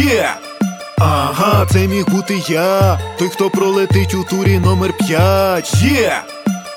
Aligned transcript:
Є! 0.00 0.30
Ага, 0.98 1.66
це 1.70 1.78
міг 1.78 2.08
бути 2.08 2.42
я, 2.48 2.98
той, 3.18 3.28
хто 3.28 3.50
пролетить 3.50 4.14
у 4.14 4.24
турі 4.24 4.58
номер 4.58 4.92
5 4.92 5.74
Є! 5.74 6.12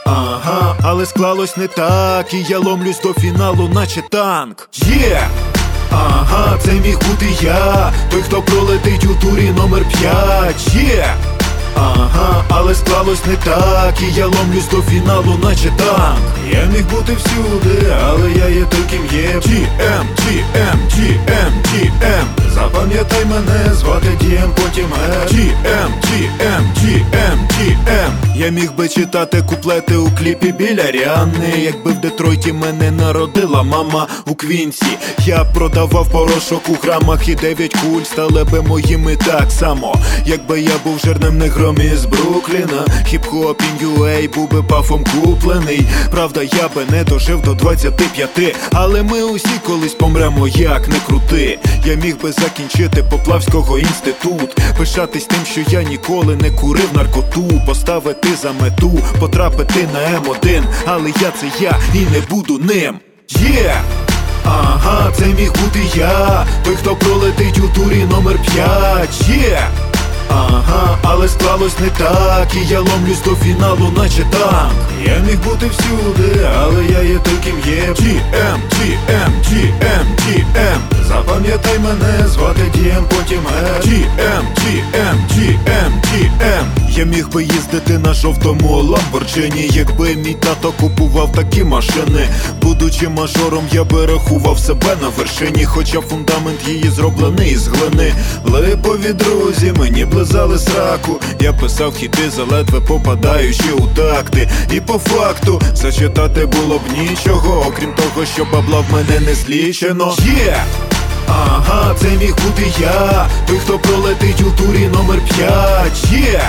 Ага, 0.05 0.76
але 0.83 1.05
склалось 1.05 1.57
не 1.57 1.67
так, 1.67 2.33
і 2.33 2.46
я 2.49 2.59
ломлюсь 2.59 3.01
до 3.01 3.13
фіналу, 3.13 3.70
наче 3.73 4.01
танк. 4.09 4.70
Є! 4.73 5.21
Ага, 5.91 6.57
це 6.62 6.71
міг 6.71 6.97
бути 6.97 7.28
я, 7.41 7.94
той, 8.12 8.21
хто 8.21 8.41
пролетить 8.41 9.05
у 9.05 9.15
турі 9.15 9.49
номер 9.49 9.83
5 10.01 10.76
Є! 10.76 11.05
Ага, 11.76 12.44
але 12.49 12.76
склалось 12.76 13.26
не 13.26 13.35
так, 13.35 13.94
і 14.01 14.13
я 14.19 14.26
ломлюсь 14.26 14.69
до 14.71 14.81
фіналу, 14.81 15.40
наче 15.44 15.69
танк. 15.78 16.20
Я 16.52 16.66
міг 16.66 16.85
бути 16.91 17.13
всюди, 17.13 17.94
але 18.03 18.31
я 18.31 18.48
є 18.48 18.66
той, 18.66 18.84
ким 18.90 19.20
є 19.20 19.27
GM, 19.27 20.05
GM, 20.20 20.77
GM, 20.94 21.52
GM 21.73 22.42
Запам'ятай 22.54 23.26
мене, 23.26 23.73
звати 23.73 24.17
Дієм, 24.22 24.52
потім 24.55 24.86
Е 24.86 25.26
GM, 25.27 25.54
GM, 25.66 25.91
GM, 26.02 26.64
GM 26.64 26.73
Я 28.44 28.50
міг 28.50 28.74
би 28.74 28.90
читати 28.90 29.44
куплети 29.50 29.96
у 29.96 30.10
кліпі 30.20 30.52
біля 30.52 30.92
Ріани 30.92 31.54
Якби 31.58 31.92
в 31.92 32.02
Детройті 32.02 32.54
мене 32.54 32.92
народила 32.92 33.64
мама 33.64 34.08
у 34.26 34.36
Квінсі. 34.36 34.98
Я 35.20 35.44
продавав 35.44 36.12
порошок 36.12 36.70
у 36.70 36.74
грамах 36.74 37.30
і 37.30 37.36
дев'ять 37.36 37.74
куль 37.74 38.04
стали 38.04 38.44
би 38.44 38.62
моїми 38.62 39.16
так 39.16 39.52
само. 39.52 39.96
Якби 40.26 40.62
я 40.62 40.72
був 40.84 41.00
жирним 41.06 41.38
негром 41.38 41.78
із 41.94 42.06
Брукліна 42.06 42.86
Хіп-хоп 43.12 43.62
UA 43.84 44.34
був 44.34 44.52
би 44.52 44.64
пафом 44.64 45.04
куплений. 45.04 45.88
Правда, 46.12 46.41
я 46.44 46.70
би 46.76 46.86
не 46.91 47.04
дожив 47.04 47.41
до 47.41 47.54
25 47.54 48.55
Але 48.72 49.04
ми 49.04 49.24
усі 49.24 49.60
колись 49.66 49.94
помремо, 49.94 50.48
як 50.48 50.88
не 50.88 51.00
крути. 51.08 51.60
Я 51.86 51.96
міг 51.96 52.22
би 52.22 52.32
закінчити 52.32 53.04
Поплавського 53.04 53.80
інститут 53.80 54.58
Пишатись 54.78 55.26
тим, 55.26 55.40
що 55.52 55.62
я 55.78 55.84
ніколи 55.84 56.36
не 56.36 56.52
курив 56.52 56.90
наркоту 56.94 57.62
Поставити 57.68 58.32
за 58.35 58.51
мету, 58.51 58.91
потрапити 59.20 59.87
на 59.93 60.20
М1 60.20 60.63
Але 60.85 61.09
я 61.09 61.31
це 61.41 61.48
я 61.59 61.77
і 61.93 61.99
не 61.99 62.20
буду 62.29 62.57
ним. 62.57 62.99
Є! 63.29 63.76
Ага, 64.45 65.11
це 65.17 65.25
міг 65.25 65.51
бути 65.51 65.79
я, 65.95 66.45
той, 66.65 66.75
хто 66.75 66.95
пролетить 66.95 67.57
у 67.57 67.79
турі 67.79 68.05
номер 68.11 68.39
5 68.53 69.29
Є! 69.29 69.67
Ага, 70.29 70.97
але 71.03 71.27
склалось 71.27 71.79
не 71.79 71.89
так, 71.89 72.47
і 72.55 72.67
я 72.67 72.79
ломлюсь 72.79 73.21
до 73.25 73.35
фіналу, 73.35 73.93
наче 73.97 74.23
танк. 74.31 74.73
Я 75.05 75.17
міг 75.17 75.39
бути 75.43 75.67
всюди, 75.67 76.47
але 76.57 76.85
я 76.85 77.01
є 77.01 77.19
той, 77.19 77.37
ким 77.43 77.73
є. 77.73 77.93
GM, 77.93 78.59
GM, 78.71 79.31
GM, 79.43 80.05
GM 80.27 80.92
Запам'ятай 81.53 81.79
мене, 81.79 82.27
звати 82.27 82.61
Діем, 82.75 83.05
потім 83.09 83.39
GM, 83.79 84.43
GM, 84.57 85.15
GM, 85.31 85.91
GM 86.03 86.65
Я 86.89 87.05
міг 87.05 87.29
би 87.29 87.43
їздити 87.43 87.97
на 87.97 88.13
жовтому 88.13 88.75
Ламборджині, 88.75 89.69
якби 89.73 90.15
мій 90.15 90.33
тато 90.33 90.73
купував 90.79 91.31
такі 91.31 91.63
машини. 91.63 92.27
Будучи 92.61 93.09
мажором, 93.09 93.63
я 93.71 93.83
би 93.83 94.05
рахував 94.05 94.59
себе 94.59 94.97
на 95.01 95.09
вершині, 95.09 95.65
хоча 95.65 96.01
фундамент 96.01 96.67
її 96.67 96.89
зроблений 96.89 97.51
із 97.51 97.67
глини. 97.67 98.13
Липові 98.45 99.13
друзі, 99.13 99.73
мені 99.79 100.05
близали 100.05 100.59
сраку. 100.59 101.19
Я 101.39 101.53
писав 101.53 101.93
хіти, 101.95 102.29
заледве 102.29 102.79
попадаючи 102.81 103.71
у 103.77 103.88
такти. 103.88 104.49
І 104.71 104.79
по 104.79 104.93
факту 104.93 105.61
зачитати 105.73 106.45
було 106.45 106.77
б 106.77 106.81
нічого, 106.99 107.65
окрім 107.67 107.93
того, 107.93 108.25
що 108.25 108.45
бабла 108.45 108.79
в 108.79 108.93
мене 108.93 109.19
не 109.19 109.33
злічено. 109.33 110.15
Є! 110.19 110.63
Ага, 111.27 111.95
це 111.99 112.07
міг 112.07 112.35
бути 112.35 112.73
я, 112.79 113.27
той, 113.47 113.57
хто 113.57 113.79
пролетить 113.79 114.41
у 114.41 114.52
турі 114.63 114.88
номер 114.88 115.19
5 115.38 116.11
Є! 116.11 116.41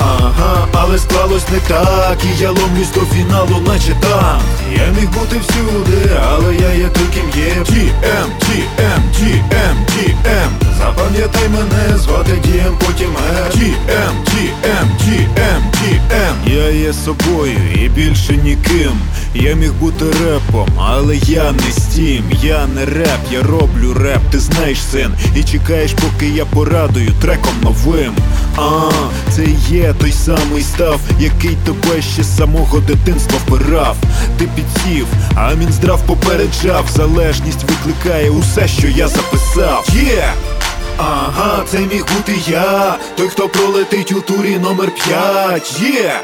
Ага, 0.00 0.66
але 0.72 0.98
склалось 0.98 1.48
не 1.52 1.58
так, 1.58 2.18
і 2.24 2.42
я 2.42 2.50
ломлюсь 2.50 2.92
до 2.94 3.00
фіналу, 3.00 3.60
наче 3.66 3.96
там 4.00 4.40
Я 4.72 4.86
міг 5.00 5.10
бути 5.10 5.36
всюди, 5.38 6.10
але 6.30 6.54
я 6.54 6.72
є 6.72 6.88
той, 6.88 7.06
ким 7.14 7.42
є 7.42 7.52
GM, 7.62 8.26
GM, 8.40 9.00
GM, 9.20 9.74
GM 9.96 10.69
Запам'ятай 10.80 11.48
мене, 11.48 11.98
звати 11.98 12.32
Дієм, 12.44 12.78
потім 12.86 13.10
Е 13.10 13.50
GM, 13.50 14.14
GM, 14.24 14.86
GM, 15.00 15.62
GM 15.74 16.34
Я 16.46 16.70
є 16.70 16.92
собою 16.92 17.58
і 17.74 17.88
більше 17.88 18.36
ніким 18.36 18.92
Я 19.34 19.54
міг 19.54 19.72
бути 19.72 20.04
репом, 20.04 20.68
але 20.78 21.16
я 21.16 21.52
не 21.52 21.72
стім, 21.72 22.24
я 22.42 22.66
не 22.66 22.84
реп, 22.84 23.20
я 23.32 23.42
роблю 23.42 23.94
реп, 23.94 24.20
ти 24.30 24.38
знаєш 24.38 24.78
син, 24.82 25.14
і 25.36 25.44
чекаєш, 25.44 25.92
поки 25.92 26.28
я 26.28 26.44
порадую 26.44 27.12
треком 27.20 27.54
новим. 27.62 28.12
А, 28.56 28.90
це 29.30 29.44
є 29.68 29.94
той 30.00 30.12
самий 30.12 30.62
став, 30.62 31.00
який 31.20 31.56
тебе 31.64 32.02
ще 32.02 32.22
з 32.22 32.36
самого 32.36 32.80
дитинства 32.80 33.38
впирав. 33.46 33.96
Ти 34.38 34.48
підсів, 34.56 35.06
а 35.34 35.54
Мінздрав 35.54 36.02
попереджав, 36.06 36.84
залежність 36.96 37.64
викликає 37.64 38.30
усе, 38.30 38.68
що 38.68 38.88
я 38.88 39.08
записав. 39.08 39.86
Є! 39.94 40.32
Ага, 41.02 41.64
це 41.66 41.78
міг 41.78 42.04
бути 42.16 42.34
я, 42.46 42.96
той, 43.16 43.28
хто 43.28 43.48
пролетить 43.48 44.12
у 44.12 44.20
турі 44.20 44.58
номер 44.58 44.90
5 45.06 45.80
Є! 45.80 46.20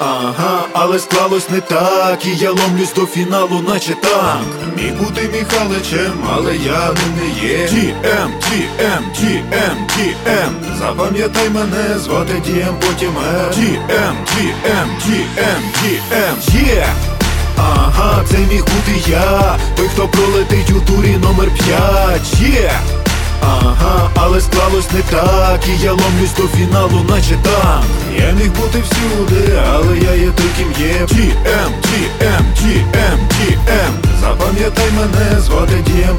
Ага, 0.00 0.60
але 0.72 0.98
склалось 0.98 1.50
не 1.50 1.60
так, 1.60 2.26
і 2.26 2.36
я 2.36 2.50
ломлюсь 2.50 2.94
до 2.94 3.06
фіналу, 3.06 3.64
наче 3.68 3.94
танк. 3.94 4.76
Міг 4.76 4.94
бути 4.94 5.30
Міхаличем, 5.32 6.12
але 6.34 6.56
я 6.56 6.86
ним 6.86 7.12
не 7.20 7.48
є. 7.48 7.66
GM, 7.66 8.30
GM, 8.44 9.02
GM, 9.18 9.76
GM 9.96 10.78
Запам'ятай 10.78 11.50
мене, 11.50 11.98
звати 11.98 12.42
Дієм, 12.46 12.74
потім 12.80 13.12
Е 13.18 13.50
GM, 13.58 14.14
GM, 14.26 14.88
GM, 15.06 15.60
GM 15.82 16.66
Є! 16.66 16.86
Ага, 17.56 18.24
це 18.30 18.38
міг 18.38 18.64
бути 18.64 19.10
я, 19.10 19.58
той, 19.76 19.88
хто 19.88 20.08
пролетить 20.08 20.70
у 20.70 20.80
турі 20.80 21.16
номер 21.16 21.48
5 21.66 22.40
Є! 22.40 22.72
Ага, 23.48 24.10
але 24.14 24.40
склалось 24.40 24.92
не 24.92 25.00
так, 25.00 25.60
і 25.68 25.84
я 25.84 25.92
ломлюсь 25.92 26.34
до 26.36 26.48
фіналу, 26.48 27.04
наче 27.08 27.36
там. 27.42 27.84
Я 28.18 28.32
міг 28.32 28.52
бути 28.52 28.82
всюди, 28.82 29.58
але 29.72 29.98
я 29.98 30.12
є 30.14 30.30
той, 30.30 30.46
ким 30.58 30.72
є. 30.78 31.06
GM, 31.06 31.70
GM, 31.88 32.42
GM, 32.58 33.18
GM 33.34 33.92
Запам'ятай 34.20 34.90
мене, 34.96 35.40
звати 35.40 35.74
Дієм, 35.86 36.16